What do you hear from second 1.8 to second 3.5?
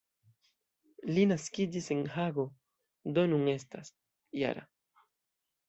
en Hago, do nun